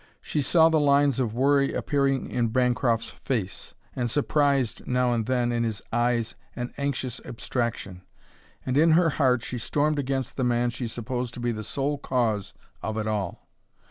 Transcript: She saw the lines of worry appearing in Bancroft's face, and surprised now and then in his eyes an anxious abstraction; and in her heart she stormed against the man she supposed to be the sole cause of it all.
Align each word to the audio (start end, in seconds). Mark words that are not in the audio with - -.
She 0.19 0.41
saw 0.41 0.67
the 0.69 0.79
lines 0.79 1.19
of 1.19 1.35
worry 1.35 1.75
appearing 1.75 2.31
in 2.31 2.47
Bancroft's 2.47 3.11
face, 3.11 3.75
and 3.95 4.09
surprised 4.09 4.87
now 4.87 5.13
and 5.13 5.27
then 5.27 5.51
in 5.51 5.63
his 5.63 5.79
eyes 5.93 6.33
an 6.55 6.73
anxious 6.75 7.21
abstraction; 7.23 8.01
and 8.65 8.79
in 8.79 8.93
her 8.93 9.11
heart 9.11 9.43
she 9.43 9.59
stormed 9.59 9.99
against 9.99 10.37
the 10.37 10.43
man 10.43 10.71
she 10.71 10.87
supposed 10.87 11.35
to 11.35 11.39
be 11.39 11.51
the 11.51 11.63
sole 11.63 11.99
cause 11.99 12.55
of 12.81 12.97
it 12.97 13.05
all. 13.05 13.47